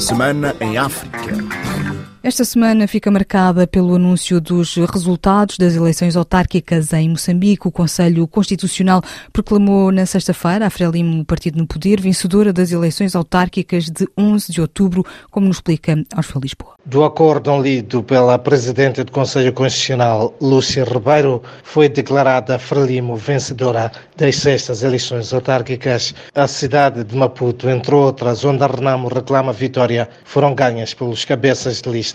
[0.00, 1.20] Semana em África.
[2.22, 7.66] Esta semana fica marcada pelo anúncio dos resultados das eleições autárquicas em Moçambique.
[7.66, 9.00] O Conselho Constitucional
[9.32, 14.52] proclamou na sexta-feira a Frelimo, o partido no poder, vencedora das eleições autárquicas de 11
[14.52, 16.74] de outubro, como nos explica Osvaldo Lisboa.
[16.84, 24.36] Do acordo lido pela Presidente do Conselho Constitucional, Lúcia Ribeiro, foi declarada Frelimo vencedora das
[24.36, 26.14] sextas eleições autárquicas.
[26.34, 31.80] A cidade de Maputo, entre outras, onde a Renamo reclama vitória, foram ganhas pelos cabeças
[31.80, 32.09] de lista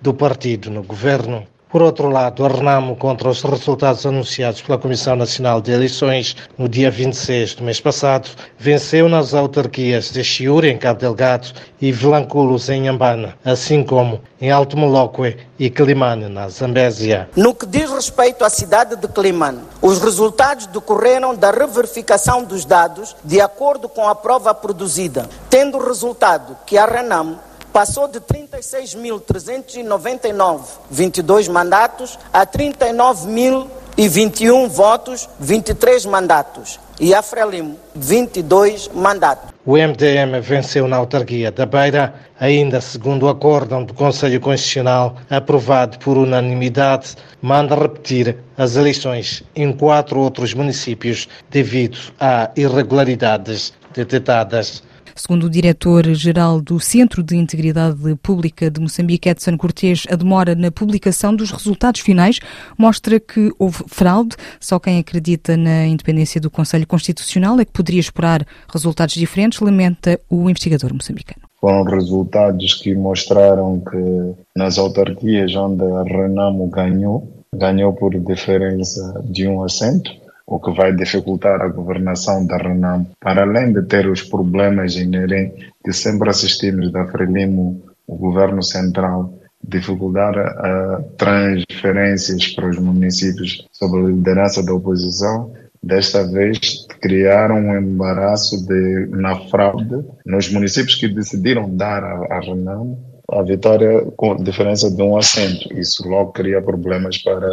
[0.00, 1.46] do partido no governo.
[1.70, 6.68] Por outro lado, a Renamo, contra os resultados anunciados pela Comissão Nacional de Eleições no
[6.68, 12.68] dia 26 do mês passado, venceu nas autarquias de Chiure, em Cabo Delgado, e Vilanculos,
[12.68, 17.30] em Ambana, assim como em Alto Moloque e Climane, na Zambésia.
[17.36, 23.14] No que diz respeito à cidade de Climane, os resultados decorreram da reverificação dos dados
[23.22, 27.38] de acordo com a prova produzida, tendo resultado que a Renamo
[27.72, 36.80] passou de 36.399 22 mandatos a 39.021 votos, 23 mandatos.
[37.00, 39.50] E a Frelimo, 22 mandatos.
[39.64, 45.98] O MDM venceu na autarquia da Beira, ainda segundo o acórdão do Conselho Constitucional, aprovado
[45.98, 54.82] por unanimidade, manda repetir as eleições em quatro outros municípios devido a irregularidades detectadas.
[55.20, 60.70] Segundo o diretor-geral do Centro de Integridade Pública de Moçambique, Edson Cortes, a demora na
[60.70, 62.40] publicação dos resultados finais
[62.78, 64.34] mostra que houve fraude.
[64.58, 70.18] Só quem acredita na independência do Conselho Constitucional é que poderia esperar resultados diferentes, lamenta
[70.30, 71.42] o investigador moçambicano.
[71.60, 79.46] Foram resultados que mostraram que nas autarquias onde a Renamo ganhou, ganhou por diferença de
[79.46, 80.10] um assento
[80.50, 85.70] o que vai dificultar a governação da Renamo, para além de ter os problemas inerentes
[85.84, 93.96] que sempre assistimos da Frelimo, o governo central, dificultar a transferências para os municípios sob
[93.96, 96.58] a liderança da oposição, desta vez
[97.00, 102.98] criaram um embaraço de, na fraude nos municípios que decidiram dar a, a Renamo
[103.32, 105.72] a vitória com diferença de um assento.
[105.78, 107.48] Isso logo cria problemas para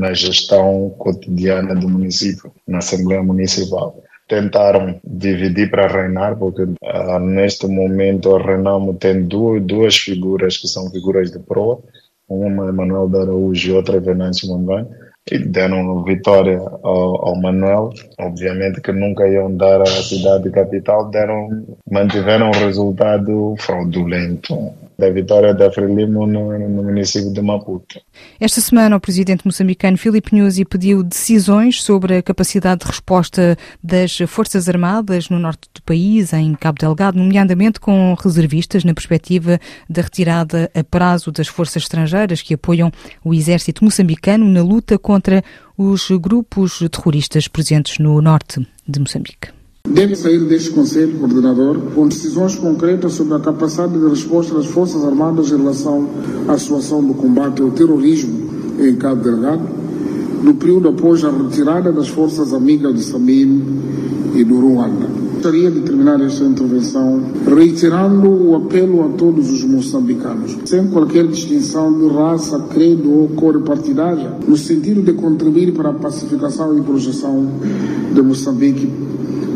[0.00, 4.02] na gestão cotidiana do município, na Assembleia Municipal.
[4.26, 10.66] Tentaram dividir para reinar, porque ah, neste momento a Renamo tem duas, duas figuras que
[10.68, 11.80] são figuras de proa,
[12.26, 14.88] uma é Manuel de Araújo e outra é Venâncio Mondlane,
[15.30, 17.90] e deram vitória ao, ao, Manuel.
[18.18, 25.54] Obviamente que nunca iam dar à cidade capital, deram, mantiveram um resultado fraudulento da vitória
[25.54, 27.98] da Frelimo no, no, município de Maputo.
[28.38, 34.18] Esta semana, o presidente moçambicano Filipe Nyusi pediu decisões sobre a capacidade de resposta das
[34.28, 39.58] Forças Armadas no norte do país, em Cabo Delgado, nomeadamente com reservistas na perspectiva
[39.88, 42.92] da retirada a prazo das forças estrangeiras que apoiam
[43.24, 45.42] o exército moçambicano na luta contra
[45.76, 49.59] os grupos terroristas presentes no norte de Moçambique.
[49.90, 55.04] Deve sair deste Conselho Coordenador com decisões concretas sobre a capacidade de resposta das Forças
[55.04, 56.08] Armadas em relação
[56.46, 58.32] à situação do combate ao terrorismo
[58.78, 59.62] em Cabo Delgado,
[60.44, 63.62] no período após a retirada das forças amigas de Samim
[64.34, 65.08] e do Ruanda.
[65.34, 71.98] Gostaria de terminar esta intervenção reiterando o apelo a todos os moçambicanos, sem qualquer distinção
[71.98, 77.48] de raça, credo ou cor partidária, no sentido de contribuir para a pacificação e projeção
[78.14, 78.88] de Moçambique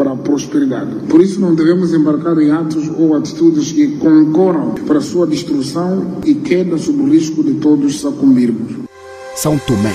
[0.00, 0.94] para a prosperidade.
[1.10, 6.16] Por isso não devemos embarcar em atos ou atitudes que concorram para a sua destruição
[6.24, 8.76] e queda sob o risco de todos sucumbirmos.
[9.36, 9.92] São Tomé.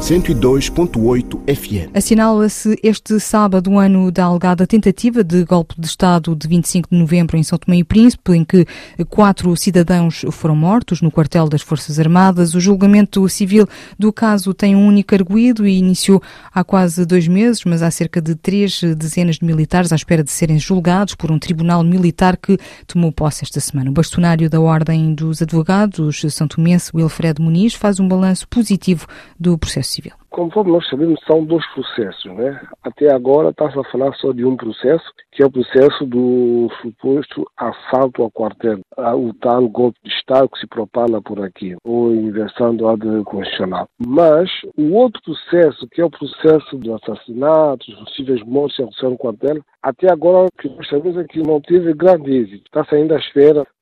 [0.00, 1.90] 102.8 FM.
[1.94, 6.98] Assinala-se este sábado o ano da alegada tentativa de golpe de Estado de 25 de
[6.98, 8.66] novembro em São Tomé e Príncipe, em que
[9.10, 12.54] quatro cidadãos foram mortos no quartel das Forças Armadas.
[12.54, 13.68] O julgamento civil
[13.98, 16.20] do caso tem um único arguído e iniciou
[16.52, 20.32] há quase dois meses, mas há cerca de três dezenas de militares à espera de
[20.32, 23.90] serem julgados por um tribunal militar que tomou posse esta semana.
[23.90, 29.06] O bastonário da Ordem dos Advogados, São Tomense, Wilfredo Muniz, faz um balanço positivo
[29.38, 30.14] do processo красивее.
[30.30, 32.24] Conforme nós sabemos, são dois processos.
[32.24, 32.60] Né?
[32.82, 37.46] Até agora está-se a falar só de um processo, que é o processo do suposto
[37.56, 42.74] assalto ao quartel, o tal golpe de Estado que se propala por aqui, ou inversão
[42.74, 43.88] do ordem constitucional.
[43.98, 49.10] Mas o outro processo, que é o processo do assassinato, dos possíveis mortes em relação
[49.10, 52.64] ao quartel, até agora o que nós sabemos é que não teve grande êxito.
[52.66, 53.20] Está-se ainda à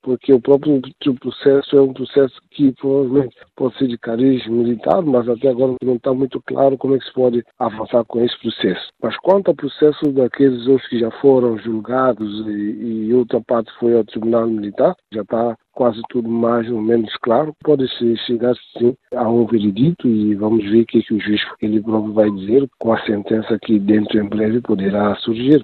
[0.00, 0.80] porque o próprio
[1.20, 5.96] processo é um processo que provavelmente pode ser de cariz militar, mas até agora não
[5.96, 8.88] está muito muito claro como é que se pode avançar com esse processo.
[9.02, 13.96] Mas quanto ao processo daqueles outros que já foram julgados e, e outra parte foi
[13.96, 17.54] ao Tribunal Militar, já está quase tudo mais ou menos claro.
[17.64, 21.40] Pode-se chegar sim a um veredito e vamos ver o que, é que o juiz
[21.60, 25.62] ele próprio vai dizer com a sentença que dentro em breve poderá surgir.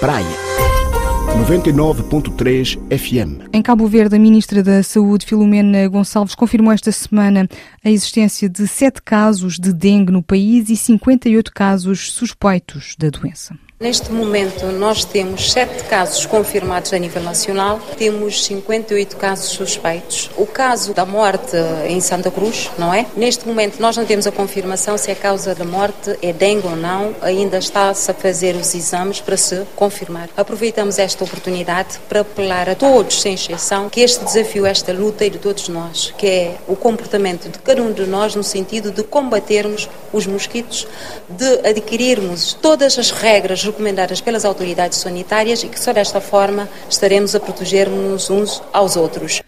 [0.00, 0.87] Praia
[1.36, 3.48] 99.3 FM.
[3.52, 7.48] Em Cabo Verde, a Ministra da Saúde, Filomena Gonçalves, confirmou esta semana
[7.84, 13.54] a existência de sete casos de dengue no país e 58 casos suspeitos da doença.
[13.80, 20.28] Neste momento, nós temos sete casos confirmados a nível nacional, temos 58 casos suspeitos.
[20.36, 23.06] O caso da morte em Santa Cruz, não é?
[23.16, 26.74] Neste momento, nós não temos a confirmação se a causa da morte é dengue ou
[26.74, 30.28] não, ainda está-se a fazer os exames para se confirmar.
[30.36, 35.28] Aproveitamos esta oportunidade para apelar a todos, sem exceção, que este desafio, esta luta é
[35.28, 39.04] de todos nós, que é o comportamento de cada um de nós no sentido de
[39.04, 40.84] combatermos os mosquitos,
[41.28, 47.34] de adquirirmos todas as regras recomendadas pelas autoridades sanitárias e que só desta forma estaremos
[47.34, 49.40] a proteger-nos uns aos outros.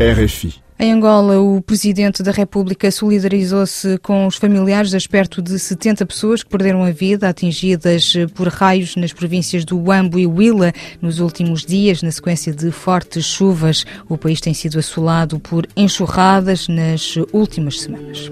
[0.00, 6.04] RFI em Angola, o Presidente da República solidarizou-se com os familiares das perto de 70
[6.04, 11.20] pessoas que perderam a vida atingidas por raios nas províncias do Uambo e Huila nos
[11.20, 13.86] últimos dias, na sequência de fortes chuvas.
[14.08, 18.28] O país tem sido assolado por enxurradas nas últimas semanas.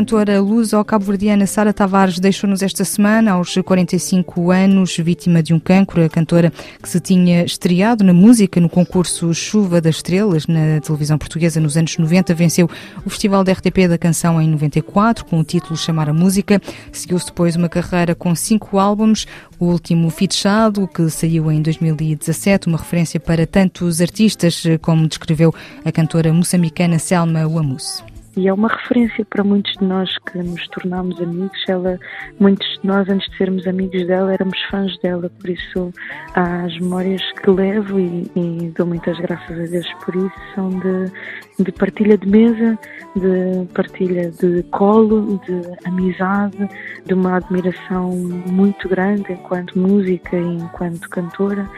[0.00, 6.02] Cantora luso-cabo-verdiana Sara Tavares deixou-nos esta semana, aos 45 anos, vítima de um cancro.
[6.02, 6.50] A cantora
[6.82, 11.76] que se tinha estreado na música no concurso Chuva das Estrelas na televisão portuguesa nos
[11.76, 12.66] anos 90, venceu
[13.04, 16.62] o Festival da RTP da Canção em 94, com o título Chamar a Música.
[16.90, 19.26] Seguiu-se depois uma carreira com cinco álbuns,
[19.58, 25.54] o último Fitchado, que saiu em 2017, uma referência para tantos artistas, como descreveu
[25.84, 28.02] a cantora moçambicana Selma Wamus
[28.36, 31.58] e é uma referência para muitos de nós que nos tornámos amigos.
[31.68, 31.98] Ela,
[32.38, 35.92] muitos de nós, antes de sermos amigos dela, éramos fãs dela, por isso
[36.34, 40.32] as memórias que levo e, e dou muitas graças a Deus por isso.
[40.54, 42.78] São de, de partilha de mesa,
[43.16, 46.68] de partilha de colo, de amizade,
[47.04, 48.10] de uma admiração
[48.46, 51.68] muito grande enquanto música e enquanto cantora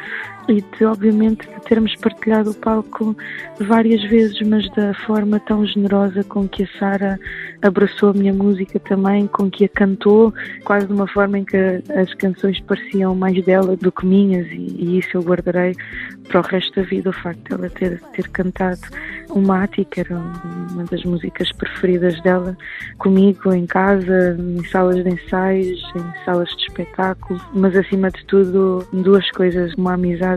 [0.49, 3.17] e de, obviamente, de termos partilhado o palco
[3.61, 7.19] várias vezes, mas da forma tão generosa com que a Sara
[7.63, 10.33] abraçou a minha música também, com que a cantou,
[10.65, 14.77] quase de uma forma em que as canções pareciam mais dela do que minhas, e,
[14.79, 15.75] e isso eu guardarei
[16.29, 18.81] para o resto da vida, o facto de ela ter, ter cantado
[19.31, 22.57] o Mati, que era uma das músicas preferidas dela,
[22.99, 28.87] comigo em casa, em salas de ensaios, em salas de espetáculo, mas acima de tudo,
[28.93, 30.32] duas coisas, uma amizade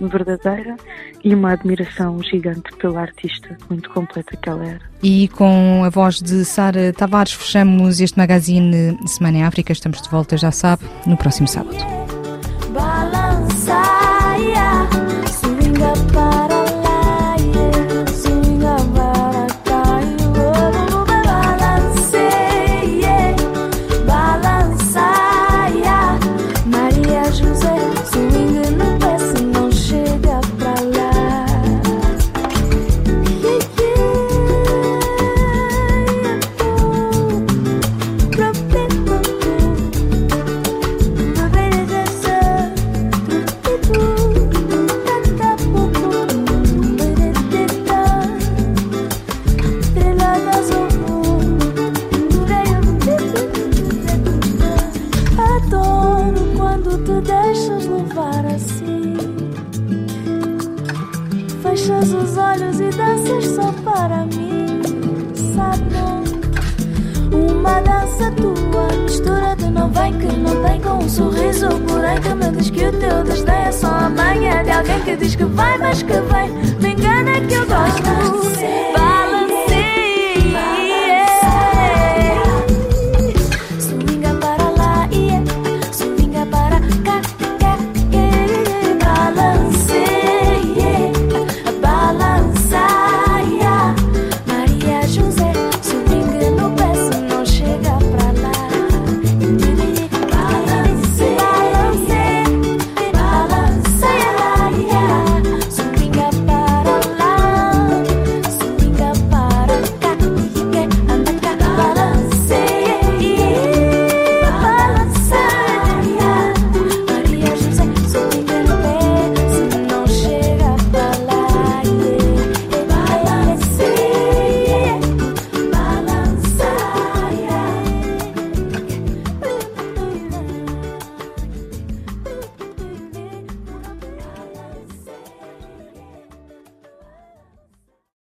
[0.00, 0.76] verdadeira
[1.24, 4.80] e uma admiração gigante pela artista muito completa que ela era.
[5.02, 9.72] E com a voz de Sara Tavares fechamos este magazine Semana em África.
[9.72, 11.97] Estamos de volta, já sabe, no próximo sábado.
[62.28, 64.82] os olhos e danças só para mim,
[65.54, 65.88] sabe?
[67.34, 71.68] Uma dança tua, mistura de não vem que não tem com um sorriso.
[71.86, 75.16] Porém, que me diz que o teu desdém é só a manha de alguém que
[75.16, 76.50] diz que vai, mas que vem.
[76.80, 79.27] Me engana que eu gosto.